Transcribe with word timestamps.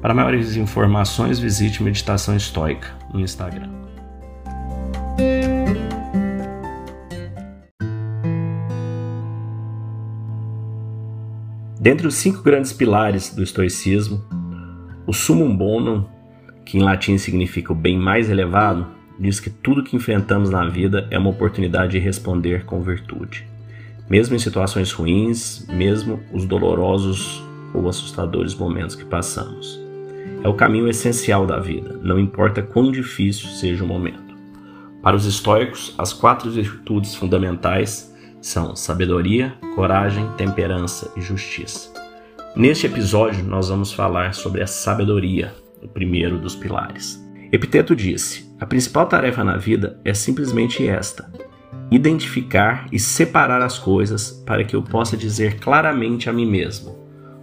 Para 0.00 0.14
maiores 0.14 0.56
informações, 0.56 1.38
visite 1.38 1.82
Meditação 1.82 2.34
Estoica 2.34 2.88
no 3.12 3.20
Instagram. 3.20 3.68
Dentre 11.78 12.06
os 12.06 12.14
cinco 12.14 12.42
grandes 12.42 12.72
pilares 12.72 13.34
do 13.34 13.42
estoicismo, 13.42 14.24
o 15.06 15.12
Summum 15.12 15.54
Bonum, 15.54 16.06
que 16.64 16.78
em 16.78 16.82
latim 16.82 17.18
significa 17.18 17.72
o 17.72 17.76
bem 17.76 17.98
mais 17.98 18.30
elevado, 18.30 18.86
diz 19.18 19.38
que 19.38 19.50
tudo 19.50 19.84
que 19.84 19.96
enfrentamos 19.96 20.48
na 20.48 20.66
vida 20.66 21.06
é 21.10 21.18
uma 21.18 21.30
oportunidade 21.30 21.92
de 21.92 21.98
responder 21.98 22.64
com 22.64 22.80
virtude. 22.80 23.46
Mesmo 24.08 24.34
em 24.34 24.38
situações 24.38 24.92
ruins, 24.92 25.66
mesmo 25.68 26.20
os 26.32 26.46
dolorosos 26.46 27.42
ou 27.74 27.86
assustadores 27.86 28.54
momentos 28.54 28.96
que 28.96 29.04
passamos. 29.04 29.89
É 30.42 30.48
o 30.48 30.54
caminho 30.54 30.88
essencial 30.88 31.44
da 31.44 31.58
vida, 31.58 32.00
não 32.02 32.18
importa 32.18 32.62
quão 32.62 32.90
difícil 32.90 33.46
seja 33.50 33.84
o 33.84 33.86
momento. 33.86 34.34
Para 35.02 35.14
os 35.14 35.26
estoicos, 35.26 35.94
as 35.98 36.14
quatro 36.14 36.50
virtudes 36.50 37.14
fundamentais 37.14 38.14
são 38.40 38.74
sabedoria, 38.74 39.52
coragem, 39.74 40.26
temperança 40.38 41.12
e 41.14 41.20
justiça. 41.20 41.92
Neste 42.56 42.86
episódio, 42.86 43.44
nós 43.44 43.68
vamos 43.68 43.92
falar 43.92 44.32
sobre 44.32 44.62
a 44.62 44.66
sabedoria, 44.66 45.54
o 45.82 45.88
primeiro 45.88 46.38
dos 46.38 46.54
pilares. 46.54 47.22
Epiteto 47.52 47.94
disse: 47.94 48.50
A 48.58 48.64
principal 48.64 49.06
tarefa 49.06 49.44
na 49.44 49.58
vida 49.58 50.00
é 50.06 50.14
simplesmente 50.14 50.88
esta: 50.88 51.30
identificar 51.90 52.86
e 52.90 52.98
separar 52.98 53.60
as 53.60 53.78
coisas 53.78 54.42
para 54.46 54.64
que 54.64 54.74
eu 54.74 54.82
possa 54.82 55.18
dizer 55.18 55.60
claramente 55.60 56.30
a 56.30 56.32
mim 56.32 56.46
mesmo 56.46 56.99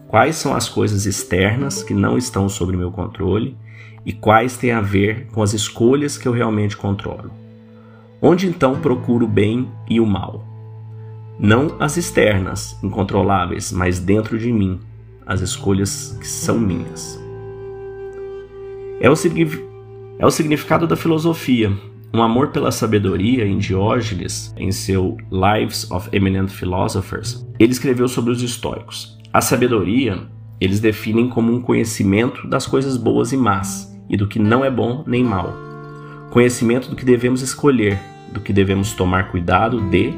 quais 0.08 0.36
são 0.36 0.56
as 0.56 0.70
coisas 0.70 1.06
externas 1.06 1.84
que 1.84 1.94
não 1.94 2.18
estão 2.18 2.48
sob 2.48 2.76
meu 2.76 2.92
controle 2.92 3.58
e 4.06 4.14
quais 4.14 4.58
têm 4.58 4.72
a 4.72 4.82
ver 4.82 5.28
com 5.34 5.42
as 5.42 5.54
escolhas 5.54 6.18
que 6.18 6.28
eu 6.28 6.32
realmente 6.32 6.78
controlo. 6.78 7.32
Onde 8.22 8.48
então 8.48 8.80
procuro 8.80 9.26
o 9.26 9.30
bem 9.30 9.70
e 9.90 10.00
o 10.00 10.06
mal? 10.06 10.44
Não 11.40 11.76
as 11.80 11.98
externas, 11.98 12.78
incontroláveis, 12.82 13.72
mas 13.72 14.00
dentro 14.00 14.40
de 14.40 14.52
mim, 14.52 14.80
as 15.26 15.42
escolhas 15.42 16.18
que 16.20 16.28
são 16.28 16.58
minhas. 16.58 17.22
É 19.00 19.10
o, 19.10 19.14
é 20.18 20.26
o 20.26 20.32
significado 20.32 20.88
da 20.88 20.96
filosofia, 20.96 21.72
um 22.14 22.24
amor 22.24 22.48
pela 22.48 22.72
sabedoria 22.72 23.46
em 23.46 23.58
Diógenes, 23.58 24.54
em 24.58 24.72
seu 24.72 25.18
Lives 25.32 25.92
of 25.92 26.10
Eminent 26.12 26.50
Philosophers, 26.50 27.46
ele 27.60 27.74
escreveu 27.74 28.08
sobre 28.08 28.32
os 28.32 28.42
estoicos. 28.42 29.17
A 29.34 29.42
sabedoria 29.42 30.28
eles 30.60 30.80
definem 30.80 31.30
como 31.30 31.54
um 31.54 31.62
conhecimento 31.62 32.48
das 32.48 32.66
coisas 32.66 32.98
boas 32.98 33.32
e 33.32 33.38
más 33.38 33.96
e 34.10 34.18
do 34.18 34.28
que 34.28 34.40
não 34.40 34.66
é 34.66 34.72
bom 34.72 35.04
nem 35.06 35.24
mal. 35.24 35.54
Conhecimento 36.32 36.90
do 36.90 36.96
que 36.96 37.06
devemos 37.06 37.42
escolher, 37.42 38.00
do 38.34 38.40
que 38.40 38.52
devemos 38.52 38.94
tomar 38.94 39.30
cuidado 39.30 39.80
de 39.90 40.14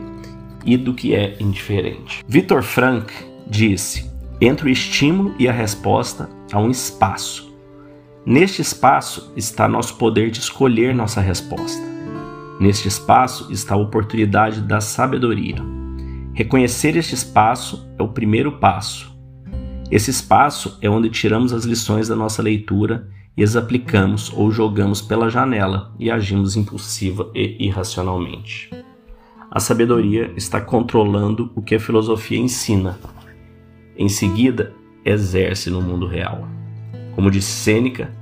e 0.65 0.77
do 0.77 0.93
que 0.93 1.13
é 1.13 1.35
indiferente. 1.39 2.23
Victor 2.27 2.63
Frank 2.63 3.13
disse: 3.47 4.09
entre 4.39 4.69
o 4.69 4.71
estímulo 4.71 5.35
e 5.37 5.47
a 5.47 5.51
resposta 5.51 6.29
há 6.51 6.59
um 6.59 6.69
espaço. 6.69 7.49
Neste 8.25 8.61
espaço 8.61 9.33
está 9.35 9.67
nosso 9.67 9.95
poder 9.95 10.31
de 10.31 10.39
escolher 10.39 10.93
nossa 10.93 11.19
resposta. 11.19 11.83
Neste 12.59 12.87
espaço 12.87 13.51
está 13.51 13.75
a 13.75 13.77
oportunidade 13.77 14.61
da 14.61 14.81
sabedoria. 14.81 15.78
Reconhecer 16.39 16.95
este 16.95 17.13
espaço 17.13 17.85
é 17.99 18.01
o 18.01 18.07
primeiro 18.07 18.53
passo. 18.59 19.13
Esse 19.91 20.09
espaço 20.09 20.77
é 20.81 20.89
onde 20.89 21.09
tiramos 21.09 21.51
as 21.51 21.65
lições 21.65 22.07
da 22.07 22.15
nossa 22.15 22.41
leitura 22.41 23.09
e 23.35 23.43
as 23.43 23.57
aplicamos 23.57 24.31
ou 24.33 24.49
jogamos 24.49 25.01
pela 25.01 25.29
janela 25.29 25.93
e 25.99 26.09
agimos 26.09 26.55
impulsiva 26.55 27.29
e 27.35 27.67
irracionalmente. 27.67 28.69
A 29.51 29.59
sabedoria 29.59 30.31
está 30.37 30.61
controlando 30.61 31.51
o 31.57 31.61
que 31.61 31.75
a 31.75 31.79
filosofia 31.79 32.39
ensina. 32.39 32.97
Em 33.97 34.07
seguida, 34.07 34.71
exerce 35.03 35.69
no 35.69 35.81
mundo 35.81 36.07
real. 36.07 36.47
Como 37.15 37.29
disse 37.29 37.51
Sêneca, 37.51 38.15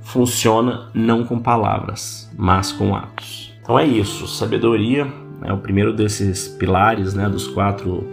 funciona 0.00 0.92
não 0.94 1.24
com 1.24 1.40
palavras, 1.40 2.30
mas 2.38 2.70
com 2.70 2.94
atos. 2.94 3.52
Então 3.60 3.76
é 3.76 3.84
isso, 3.84 4.28
sabedoria 4.28 5.12
é 5.42 5.52
o 5.52 5.58
primeiro 5.58 5.92
desses 5.92 6.48
pilares, 6.48 7.14
né, 7.14 7.28
dos 7.28 7.46
quatro, 7.46 8.04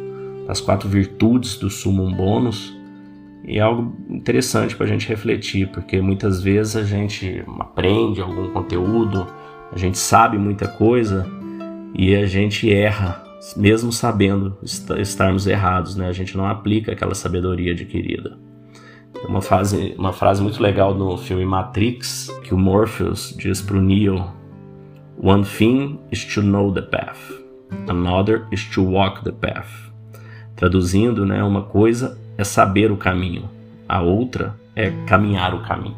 das 0.48 0.62
quatro 0.62 0.88
virtudes 0.88 1.58
do 1.58 1.70
Summum 1.70 2.14
Bonus. 2.14 2.76
E 3.48 3.58
é 3.58 3.62
algo 3.62 3.96
interessante 4.10 4.76
para 4.76 4.86
a 4.86 4.90
gente 4.90 5.08
refletir, 5.08 5.68
porque 5.70 6.02
muitas 6.02 6.42
vezes 6.42 6.76
a 6.76 6.84
gente 6.84 7.44
aprende 7.60 8.22
algum 8.22 8.50
conteúdo, 8.50 9.28
a 9.72 9.78
gente 9.78 9.98
sabe 9.98 10.38
muita 10.38 10.68
coisa 10.68 11.28
e 11.94 12.16
a 12.16 12.26
gente 12.26 12.72
erra, 12.72 13.24
mesmo 13.56 13.92
sabendo 13.92 14.58
estarmos 14.98 15.46
errados, 15.46 15.96
né? 15.96 16.08
A 16.08 16.12
gente 16.12 16.36
não 16.36 16.48
aplica 16.48 16.92
aquela 16.92 17.14
sabedoria 17.14 17.74
adquirida. 17.74 18.38
Uma 19.28 19.42
frase, 19.42 19.96
uma 19.98 20.12
frase 20.12 20.42
muito 20.42 20.62
legal 20.62 20.94
no 20.94 21.18
filme 21.18 21.46
Matrix 21.46 22.30
que 22.44 22.54
o 22.54 22.58
Morpheus 22.58 23.36
diz 23.38 23.62
para 23.62 23.78
o 23.78 23.82
Neo 23.82 24.35
One 25.26 25.44
thing 25.44 25.98
is 26.12 26.24
to 26.36 26.44
know 26.44 26.72
the 26.72 26.84
path, 26.84 27.18
another 27.88 28.46
is 28.52 28.64
to 28.76 28.84
walk 28.84 29.24
the 29.24 29.32
path. 29.32 29.72
Traduzindo, 30.56 31.26
né, 31.26 31.44
uma 31.44 31.64
coisa 31.64 32.16
é 32.38 32.44
saber 32.44 32.92
o 32.92 32.96
caminho, 32.96 33.50
a 33.90 34.04
outra 34.04 34.56
é 34.76 34.92
caminhar 35.08 35.56
o 35.56 35.64
caminho. 35.64 35.98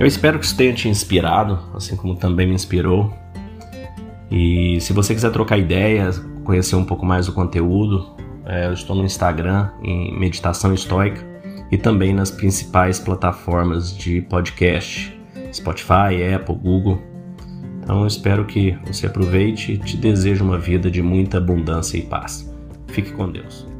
Eu 0.00 0.06
espero 0.06 0.38
que 0.38 0.46
isso 0.46 0.56
tenha 0.56 0.72
te 0.72 0.88
inspirado, 0.88 1.58
assim 1.74 1.96
como 1.96 2.16
também 2.16 2.46
me 2.46 2.54
inspirou. 2.54 3.12
E 4.30 4.80
se 4.80 4.94
você 4.94 5.12
quiser 5.12 5.32
trocar 5.32 5.58
ideias, 5.58 6.18
conhecer 6.44 6.76
um 6.76 6.84
pouco 6.86 7.04
mais 7.04 7.26
do 7.26 7.32
conteúdo, 7.32 8.16
é, 8.46 8.68
eu 8.68 8.72
estou 8.72 8.96
no 8.96 9.04
Instagram 9.04 9.68
em 9.82 10.18
Meditação 10.18 10.72
Estoica 10.72 11.27
e 11.70 11.76
também 11.76 12.14
nas 12.14 12.30
principais 12.30 12.98
plataformas 12.98 13.96
de 13.96 14.22
podcast, 14.22 15.18
Spotify, 15.52 16.32
Apple, 16.34 16.56
Google. 16.56 17.00
Então 17.82 18.06
espero 18.06 18.44
que 18.44 18.78
você 18.86 19.06
aproveite 19.06 19.72
e 19.72 19.78
te 19.78 19.96
desejo 19.96 20.44
uma 20.44 20.58
vida 20.58 20.90
de 20.90 21.02
muita 21.02 21.38
abundância 21.38 21.96
e 21.96 22.02
paz. 22.02 22.52
Fique 22.88 23.12
com 23.12 23.30
Deus. 23.30 23.77